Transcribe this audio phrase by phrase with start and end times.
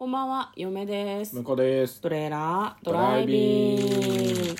[0.00, 1.36] こんばんは、嫁です。
[1.36, 2.00] 向こうです。
[2.00, 4.56] トレーラードライビング。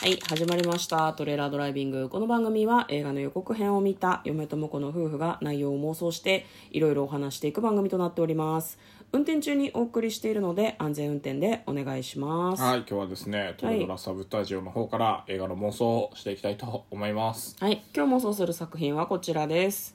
[0.00, 1.12] はい、始まりました。
[1.12, 2.08] トレーラードライビング。
[2.08, 8.78] この番組は映画の予告編を見た嫁と婿の夫婦が内容を妄想していろいろお話していく番組となっております。
[9.12, 12.62] 運転中にお送りしているので安全運転でお願いします。
[12.62, 17.58] はい、今日はですね、トレドラサブスタジオの方から映画の妄想をしていきたいと思います。
[17.60, 19.94] はい、今日妄想する作品はこちらです。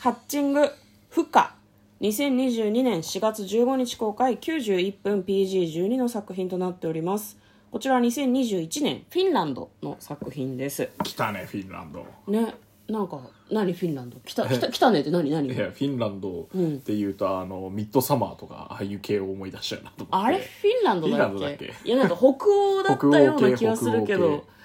[0.00, 0.68] ハッチング、
[1.08, 1.59] フカ。
[2.00, 7.36] 2022年4月15日公開91分 PG12 の作品となっております。
[7.70, 10.88] こちらは2021年フィンランドの作品です。
[11.04, 12.06] 来たね、フィンランド。
[12.26, 12.54] ね、
[12.88, 13.20] なんか、
[13.50, 14.16] 何フィンランド？
[14.24, 15.46] 来た、来た、来たねって何何？
[15.46, 20.26] いや、フィンランドっていうと、あの、ミッドサマーとか、ああいう系を思い出しちゃうなと思って。
[20.26, 20.38] あれ？
[20.38, 21.74] フィンランドだっけ？
[21.84, 24.20] いやなんか北欧だったような気がするけど。
[24.20, 24.59] 北欧系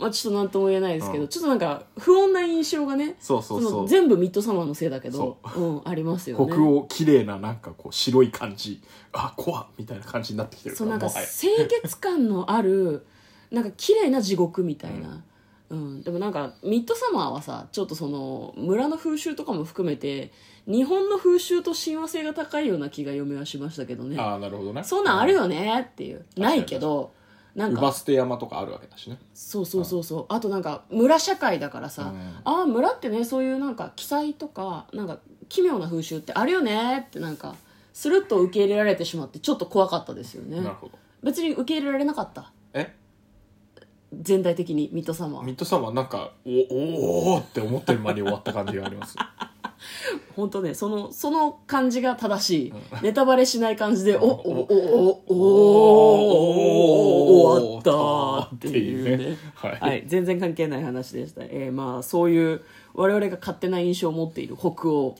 [0.00, 1.28] まあちょっと何とも言えないですけど、うん。
[1.28, 5.74] ちょっとなんか不穏な印象がねそうそうそ全部ミッドサマーのせいだけど、そう。
[5.76, 6.52] ん、ありますよね。
[6.52, 8.80] 北欧、綺麗な、なんかこう、白い感じ。
[9.12, 11.26] あ、怖っみたいな感じになってきてるそうなんかもはや。
[11.26, 13.04] 清潔感のある
[13.50, 15.22] なんか綺麗な地獄みたいな、
[15.68, 16.02] うん。
[16.02, 20.32] でもなんかミッドサマーはさちょっとその村の風習とかも含めて
[20.66, 24.16] 日本の風習と親和性が高いような気が嫁はしましたけどね。
[24.18, 24.84] ああ、なるほどね。
[24.84, 26.24] そんなんあるよねっていう。
[26.36, 27.12] ないけど
[27.54, 29.18] なんかウバステ山とかあるわけだしね。
[29.34, 37.56] そうそうそうそうあとなんか村社会だからさ、うんああ村ってねそういうなんか記載とかなんか奇妙な風習ってあるよねってなんか
[37.92, 40.98] スルッと受け入れられてしまってちょっと怖かったですよねなるほど。
[41.22, 42.52] 別に受け入れられなかった？
[42.72, 42.94] え？
[44.12, 46.50] 全体的にミッドサマーミッドサマーなんか、お、
[47.34, 49.16] おーって思ってる間に終わった感じがあります。
[50.40, 54.34] 本当ねそのその感じが正しい、ネタバレしない感じで、おおお
[55.28, 59.36] おおお終わったっていうね。
[59.54, 59.72] はい。
[59.80, 62.62] はい、全然関係ない話でした、えーまあそういう
[62.94, 65.16] 我々が勝手な印象を持っている北欧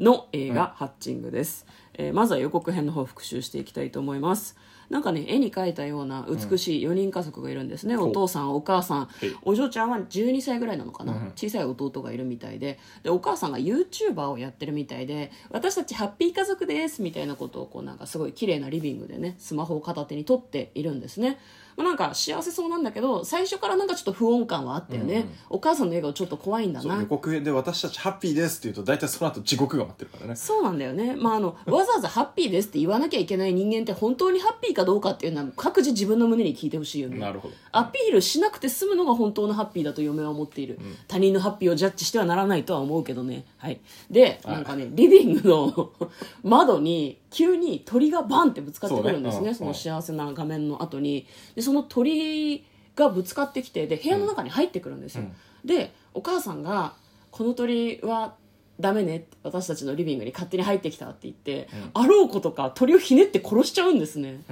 [0.00, 4.56] の映画「ハッチング」です、えーまずは予告編の方を復習していきたいと思います
[4.90, 9.02] なんかね絵に描いたような美しい4人家族がいるんですね、お父さんお母さん。
[9.04, 9.08] い。
[9.42, 12.78] お嬢ちゃんは12歳ぐらいなのかな、小さい弟がいるみたいで。
[13.02, 21.38] でお母さんが YouTuber をやってるみたいで私たちハッピー家族ですみたいなことをこうなんかすごい綺麗なリビングでねスマホを片手に撮っているんですね、
[21.76, 27.00] まあ、なんか幸せそうなんだけど最初からなんかちょっと不穏感はあったよね、お母さんの笑顔ちょっと怖いんだな。
[27.00, 30.36] 予告編で私たちハッピーですって言うと大体その後地獄が待ってるからね。
[30.36, 37.18] そうなんだよね、まあ、あのわざわざハッピーですって言わなきゃいけない人間って本当にハッピーかどうかっていうのは各自自分の胸に聞いてほしいよね。
[37.18, 37.54] なるほど。
[37.72, 43.44] アピールしなくて済むのが本当のハッピーだと嫁は思っている、他人のハッピーをジャッジしてはならないとは思うけどね。
[43.58, 43.80] はい。
[44.10, 44.54] ではい。
[44.56, 45.92] なんかねリビングの
[46.42, 49.72] 窓に急に鳥がバンってぶつかってくるんですねそそうね。
[49.72, 49.90] うん。
[49.90, 51.26] の幸せな画面の後に。
[51.56, 52.64] でその鳥
[52.94, 55.24] がぶつかってきてで部屋の中に入ってくるんですよ、
[55.64, 56.94] でお母さんが
[57.32, 58.36] 「この鳥は
[58.78, 64.42] ダメね」私たちのリビングに勝手に入ってきたって言って、あろうことか鳥をひねって殺しちゃうんですね、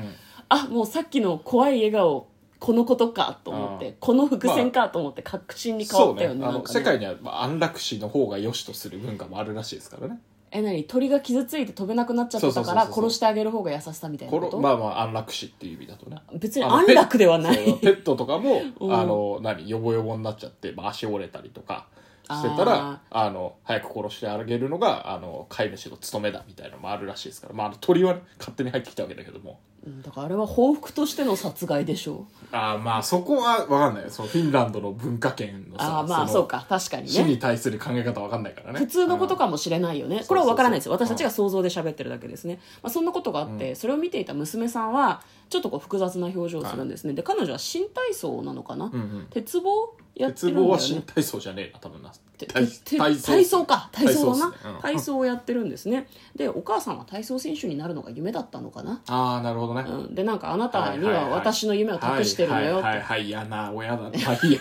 [0.49, 2.27] あもうさっきの怖い笑顔
[2.59, 6.79] このことかと思ってこの伏線かと思って確信に変そうねわったよね,、あのなんかね。
[6.79, 10.21] 世界にはまあ安楽死の方が良しとする文化もあるらしいですからね
[10.55, 10.85] え何？
[10.85, 16.19] 鳥が傷ついて飛べなくなっちゃってたからそうそうそうそう殺してあげる方が優しさみたいなここと、のまあまあ安楽死っていう意味だとね。
[16.35, 17.57] 別にあの安楽ではない。
[17.57, 18.95] ペそうペットとかもうん。
[18.95, 19.69] あの何？
[19.69, 21.87] ヨボヨボになっちゃって、まあ、足折れたりとか
[22.25, 29.61] してたらあの早く殺してあげるのがあの飼い主の務めだみたいなのもあるらしいですから、まあ、あの鳥はね、勝手に入ってきたわけだけども。
[29.85, 32.47] うんだからあれは報復としての殺害でしょう。
[32.53, 36.65] あーまあそこは分かんないそのフィンランドの文化圏のさああまあのそうか。
[36.69, 38.79] 確かに死ねに対する考え方分かんないからね。
[38.79, 40.25] 普通のことかもしれないよね。
[40.29, 49.27] これは分からないですそうそうそう私たちが想像で喋ってるだけですね、まあ、そんなことがあって、それを見ていた娘さんはちょっとこう複雑な表情をするんですね、で彼女は新体操なのかな、うんうん。
[49.31, 49.97] 鉄棒？
[50.15, 50.69] やって鉄るんだよね。
[50.69, 52.11] 棒は新体操じゃねえな多分な。
[52.11, 53.89] て体て体体操か。
[53.93, 54.53] 体操だな。
[54.53, 54.73] 体操っすね。
[54.75, 54.81] うん。
[54.81, 56.09] 体操をやってるんですね。
[56.35, 61.31] でお母さんは体操選手になるのが夢だったのかな、ああなるほどね、うん、でなんかあなたにはいはいはい。
[61.31, 62.79] は私の夢を託してるのよ。
[62.79, 63.27] ってはいはいはい。
[63.27, 64.11] 嫌な親だな。
[64.11, 64.61] はいや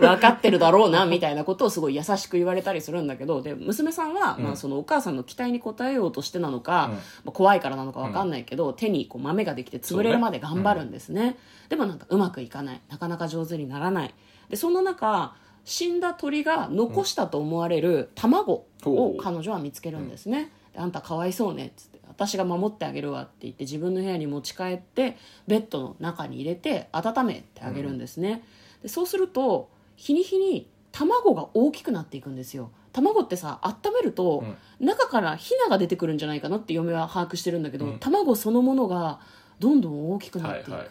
[0.00, 3.42] 分かってるだろうなみたいなことをすごい優しく言われたりするんだけど。
[3.42, 6.92] で娘さんは、まあ、そのお母さんの期待に応えようとしてなのか、うん。
[6.94, 11.36] まあ、怖いからなのか分かんないけど、手にこう豆ができて潰れるまで頑張るんですね。
[11.68, 12.80] でもなんかうまくいかない。
[12.88, 14.14] なかなか上手にならない。
[14.48, 25.16] でそんな中死んだ鳥が残したと思われる卵を彼女は見つけるんですね、であんたかわいそうねっつって私が守ってあげるわって言って自分の部屋に持ち帰って
[25.46, 28.42] ベッドの中に入れて温めてあげるんですね、
[28.82, 32.70] でそうすると日に日に卵が大きくなっていくんですよ。
[32.92, 34.42] 卵ってさ温めると、
[34.80, 37.98] 中からヒナが出てくるんじゃないかなって嫁は把握してるんだけど、うん。
[38.00, 39.20] 卵そのものが
[39.60, 40.90] どんどん大きくなっていく、はいはい。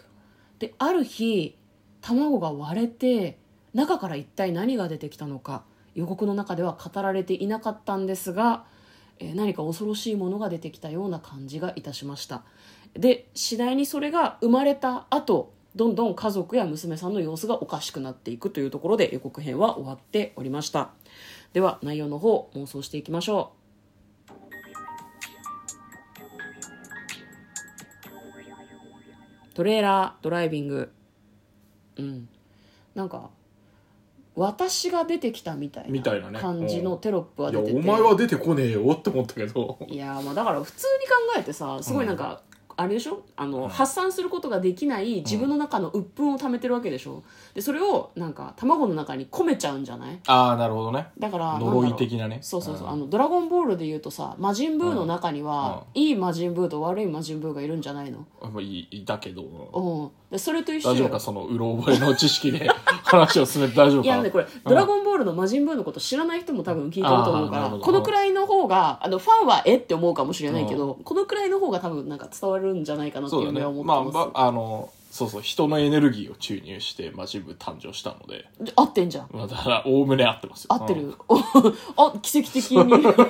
[0.60, 1.57] である日
[2.00, 3.38] 卵が割れて
[3.74, 5.63] 中から一体何が出てきたのか
[5.95, 8.66] 予告の中では語られていなかったんですが
[9.19, 12.44] えー何か恐ろしいものが出てきたような感じがいたしました。
[12.94, 20.89] で次第にそれが生まれた後どんどん家族や娘さんの様子がおかしくなっていくというところで予告編は終わっておりました。
[21.54, 23.60] では内容の方妄想していきましょう。
[29.54, 30.92] トレーラードライビング。
[31.98, 32.30] うん。
[32.95, 33.30] なんか
[34.40, 36.40] 私が出てきたみたいみたいなね。
[36.40, 37.72] 感じのテロップはい出やて。
[37.74, 39.78] てお前は出てこねえよって思ったけど。
[39.86, 40.86] いやまあだから普通
[41.34, 42.42] に考えてさすごいなんか、
[42.80, 43.24] あれでしょ？
[43.36, 47.24] あの、発散することができない自分の中の鬱憤を溜めてるわけでしょ？
[47.54, 50.20] でそれをなんか卵の中に込めちゃうんじゃない？
[50.28, 51.08] ああなるほどね。
[51.20, 52.40] だから呪い的なね。
[52.42, 52.94] そうそうそう、うん。
[52.94, 58.26] あのドラゴンボールで言うとさ魔人ブーの中には、いい魔人ブーと悪い魔人ブーがいるんじゃないの？
[58.42, 59.44] まあいいだけど。
[59.44, 60.12] うん。
[60.31, 60.96] でそれと一緒よ。
[60.96, 61.20] 大丈夫か？
[61.20, 62.70] そのうろ覚えの知識で。
[63.04, 64.06] 話を進めて大丈夫か？
[64.06, 79.30] いやねこれ「ドラゴンボール」の魔人ブーのこと知らない人も多分聞いてると思うからこのくらいの方があのファンはえって思うかもしれないけどこのくらいの方が多分なんか伝わるんじゃないかなっていうのは思ってます、まあ、あのそうそう人のエネルギーを注入して魔人部誕生したので、で合ってんじゃん。
[79.31, 80.68] まあ、だからおおむね合ってますよ。
[80.74, 81.16] 合ってる、
[81.98, 83.01] あ奇跡的に。
[83.04, 83.25] だか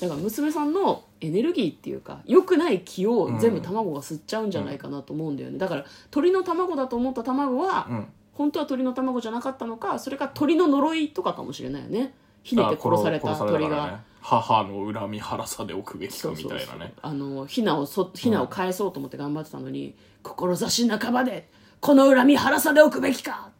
[0.00, 5.58] ら娘さんのエネルギーっていうか良くない気を全部卵が吸っちゃうんじゃないかなと思うんだよね。
[5.58, 8.06] だから鳥の卵だと思った卵は、うん。
[8.32, 12.14] 本当は鳥の卵じゃなかったのかそれか鳥の呪いとかかもしれないよね
[12.44, 14.02] ひねて殺された鳥が、からね。
[14.20, 16.94] 母の恨み腹さでおくべきかみたいなね。
[17.02, 21.50] あのヒナをそヒナを返そうと思って頑張ってたのに、志半ばで
[21.80, 23.50] この恨み腹さでおくべきか！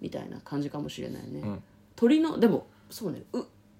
[0.00, 1.62] みたいな感じかもしれないね、ん。
[1.96, 3.22] 鳥のでもそうね。
[3.32, 3.38] う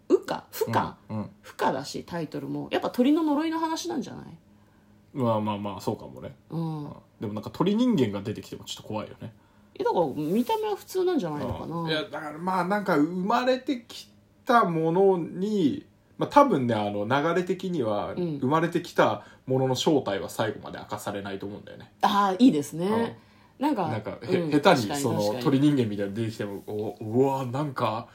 [0.09, 0.45] うか？
[0.51, 1.31] 不か、うん。
[1.43, 2.69] 不可だしタイトルも。
[2.71, 4.25] やっぱ鳥の呪いの話なんじゃない？
[5.13, 6.35] まあまあまあそうかもね。
[6.49, 6.93] うん。
[7.21, 9.35] でもなんか鳥人間が出てきてもちょっと怖いよね。
[9.75, 11.91] えだから見た目は普通なんじゃないのかな？
[11.91, 14.09] いやだからまあなんか生まれてき
[14.45, 15.87] たものに
[16.19, 18.39] まあ多分ねあの流れ的にはん。
[18.39, 23.19] 生まれてきたものの正体は最後まで明かされないと思うんだよね、ああいいですね、
[23.59, 28.07] なんかなんかへ、うん下手にその鳥人間みたいなの出てきてもおうわなんか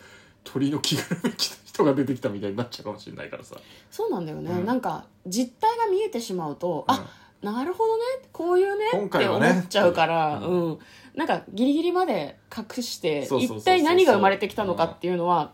[0.45, 3.57] 鳥の着ぐるみ着た人が出てきたみたいになっちゃうかもしれないからさ。
[3.91, 4.65] そうなんだよね、うん。
[4.65, 6.95] なんか実態が見えてしまうと、うん。
[6.95, 7.06] あ
[7.41, 9.62] なるほどねこういうね今って思回はね。
[9.65, 10.79] っちゃうから、ううん。
[11.15, 13.59] なんかギリギリまで隠してそうそうそうそう。
[13.59, 15.51] 一体何が生まれてきたのかっていうのは、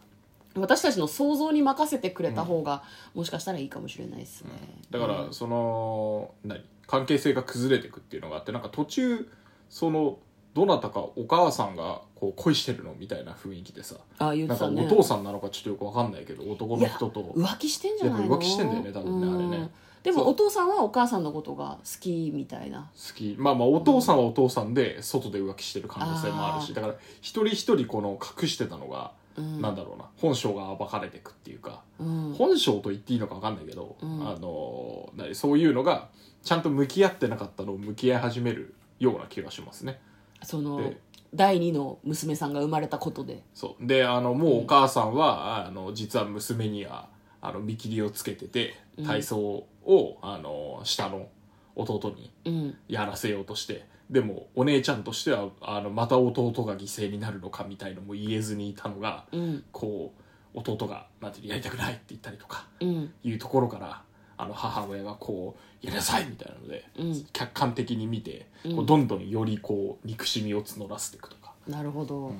[0.55, 2.83] 私たちの想像に任せてくれた方が、
[3.13, 4.51] もしかしたらいいかもしれないですね、
[4.91, 6.61] だからその何？
[6.85, 9.27] 関係性が崩れていくっていうのがあってなんか途中
[9.69, 10.19] その
[10.53, 18.37] どなたかお母さんがこう恋してるのみたいな雰囲気でさああ言っなんかおてたね父さんなのかちょっとよくわかんないけど男の人と浮気してんじゃないの？
[18.37, 19.35] 浮気してんだよね多分ねうん。
[19.51, 19.71] あれね。
[20.03, 22.91] でもお父さんはお母さんのことが好きみたいな。
[22.93, 23.35] 好き。
[23.39, 29.61] まあまあお父さんはお父さんで外で浮気してる可能性もあるしだから一人一人この隠してたのが、うん。
[29.61, 30.05] なんだろうな。
[30.17, 32.33] 本性が暴かれていくっていうか、うん。
[32.37, 34.27] 本性と言っていいのか分かんないけど、うん。
[34.27, 36.09] あの何そういうのが
[36.43, 39.99] ちゃんと向き合ってなかったのを向き合い始めるような気がしますね。
[40.43, 40.97] そので
[41.33, 43.43] 第二の娘さんが生まれたことで。
[43.53, 43.85] そう。
[43.85, 47.09] であのもうお母さんは、あの実は娘には
[47.41, 48.75] あの見切りをつけてて
[49.05, 51.27] 体操を、あの下の
[51.75, 52.77] 弟にうん。
[52.87, 59.63] やらせようとしてでもお姉ちゃんとしてはあのまた弟が犠牲になるのかみたいのも言えずにいたのが、うん。
[59.71, 60.13] こ
[60.53, 63.13] う弟がなんてやりたくないって言ったりとかうん。
[63.23, 64.03] いうところから
[64.37, 67.25] あの母親がこうやりなさいみたいなので、うん。
[67.33, 68.75] 客観的に見て、うん。
[68.75, 71.53] こうどんどんよりこう憎しみを募らせていくとか。
[71.67, 72.33] なるほど、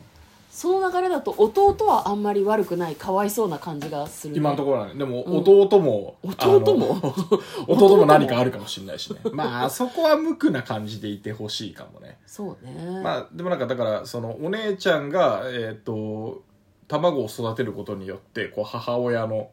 [0.54, 4.94] その流れだと弟はあんまり悪くないかわいそうな感じがする、ね、今のところはね。
[4.94, 5.38] でもうん。
[5.40, 7.02] 弟も、弟も？
[7.02, 9.20] あの 弟も何かあるかもしれないしね。
[9.34, 12.20] まあそこは無垢な感じでいてほしいかもね。
[12.28, 16.44] そうね、まあでもなんかだからそのお姉ちゃんがえっ、と
[16.88, 19.50] 卵を育てることによってこう母親の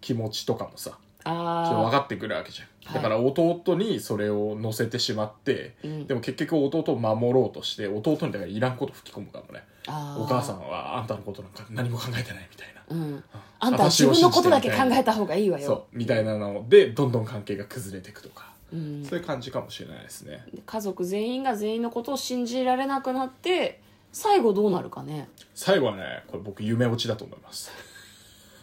[0.00, 1.34] 気持ちとかもさちょっ
[1.68, 2.68] と分あかってくるわけじゃん。
[2.84, 2.94] はい。
[2.94, 6.06] だから弟にそれを乗せてしまって、うん。
[6.06, 9.62] でも結局弟を守ろうとして弟にだからいらんこと吹き込むかもね。
[9.86, 12.82] お母さんはあんたのことなんか何も考えてないみたいな。
[12.88, 13.24] うん、
[13.60, 15.66] あんたは自分のことだけ考えた方がいいわよ。
[15.66, 20.44] そうみたいなのでどんどん関係が崩れていくとか、うん、そういう感じかもしれないですね。
[20.64, 23.80] 家族全員が全員のことを信じられなくなって
[24.12, 25.28] 最後どうなるかね。
[25.54, 27.70] 最後はねこれ僕夢落ちだと思います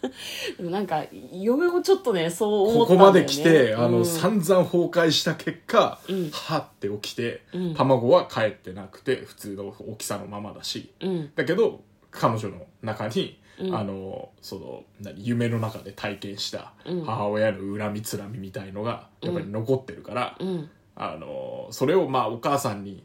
[0.58, 4.06] でもなんか嫁もちょっとねそう思こったんだよ、ね、こまで来て、あのうん。
[4.06, 6.30] 散々崩壊した結果、うん。
[6.32, 7.76] はって起きて、うん。
[7.76, 10.92] 卵は帰ってなくて普通の大きさのままだし。
[11.02, 11.32] うん。
[11.36, 13.76] だけど彼女の中に、うん。
[13.76, 17.06] あのその何夢の中で体験したうん。
[17.06, 20.70] 母親の恨みつらみみたいのがやっぱり残ってるから、うん。
[20.96, 23.04] あのそれをまあお母さんに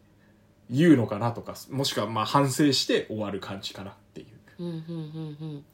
[0.71, 4.27] 言うのかなとかもしくはまあ反省して終わる感じかなっていう。
[4.59, 5.65] うんうんうんうん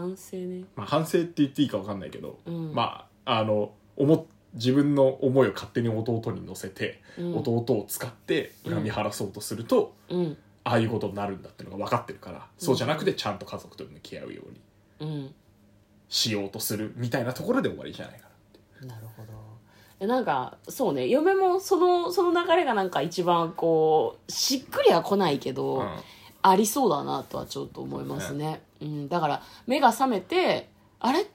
[0.00, 0.64] 反省ね。
[0.76, 2.74] まあ、反省って言っていいか分かんないけど、うん。
[2.74, 7.36] まああの思自分の思いを勝手に弟に乗せて、うん。
[7.36, 10.36] 弟を使って恨み晴らそうとすると、うん。
[10.64, 14.42] ああいうことになるんだってのが分かってるから、そうじゃなくてちゃんと家族と向き合うよ
[15.00, 15.34] うにうん。
[16.08, 18.30] しようとするみたいなところで終わりじゃないかなっ
[18.82, 19.28] てなるほど。
[20.00, 21.06] えなんかそうね。
[21.06, 25.88] 嫁もそのその流れがなんか一番こうしっくりは来ないけど、うん
[26.42, 28.62] ありそうだなとはちょっと思いますね。
[28.80, 30.68] うん、だから目が覚めて
[30.98, 31.26] あれ？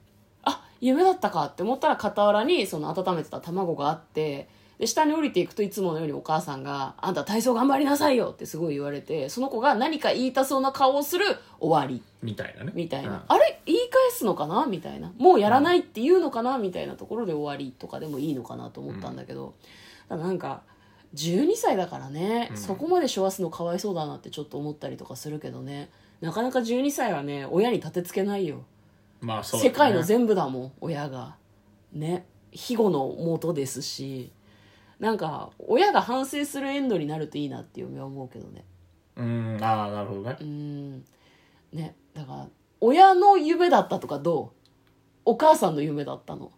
[0.43, 4.47] あ夢だったかって思ったら傍らにその温めてた卵があって
[4.77, 11.25] で下に降りていくといつものようにお母さんが「あんた体操頑張りなさいよ」ってすごい言われてその子が何か言いたそうな顔をする
[11.59, 12.03] 終わり。
[12.21, 12.71] みたいなね。
[12.75, 13.21] みたいな、うん。
[13.27, 13.61] あれ？
[13.65, 14.65] 言い返すのかな？
[14.65, 15.13] みたいな。
[15.17, 16.57] もうやらないって言うのかな？
[16.57, 19.53] みたいなところで終わりとかでもいいのかなと思ったんだけど、
[20.09, 20.61] ただなんか
[21.15, 22.57] 12歳だからね、うん。
[22.57, 25.89] そこまで背負わすのかわいそうだなってちょっと思ったりとかするけどね。
[26.21, 28.63] なかなか12歳はね親に立てつけないよ。
[29.21, 29.69] まあそうだね。
[29.69, 31.35] 世界の全部だもん親が。
[31.93, 32.25] ね。
[32.51, 34.31] 庇護の元ですし。
[34.99, 38.63] なんか親が反省するエンドになるといいなって嫁は思うけどね。
[39.15, 39.57] うん。
[39.61, 40.37] ああなるほどね。
[40.39, 41.05] うん。
[41.73, 41.95] ね。
[42.13, 42.47] だから
[42.79, 44.49] 親の夢だったとかどう？
[45.25, 46.51] お母さんの夢だったの？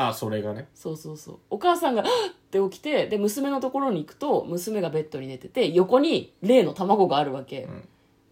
[0.00, 0.68] ああそれがね。
[0.74, 1.38] そうそうそう。
[1.50, 7.68] お母さんが「はっ!」って起きてで娘のところに行くと娘がベッドに寝てて横に例の卵があるわけ、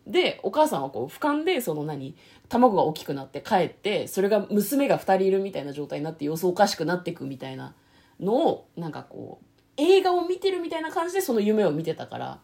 [0.06, 2.16] でお母さんはこう俯瞰でその何？
[2.48, 7.74] 卵が大きくなって帰ってそれが娘が2人いるみたいな状態になって様子おかしくなっていくみたいな
[8.18, 9.44] のをなんかこう
[9.76, 12.40] 映画を見てるみたいな感じでその夢を見てたから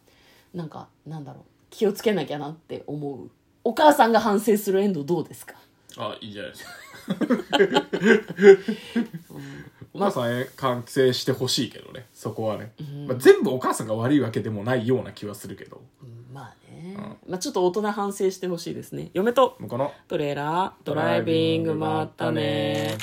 [0.53, 1.43] なんかなんだろう。
[1.71, 3.31] 気をつけなきゃなって思う。
[3.65, 5.57] お母さんが反省するエンドどうですか？
[5.97, 6.71] あいいじゃないですか
[9.95, 12.73] おまあ母さんへ完成してほしいけどねそこはね、
[13.07, 15.83] まあ、全部お母さんが悪いわけでもないような気はするけど。
[16.03, 16.97] うんまあね、
[17.29, 19.11] まあちょっと大人反省してほしいですね。
[19.15, 19.93] 嫁とこの。
[20.09, 22.99] トレーラードライビングまったね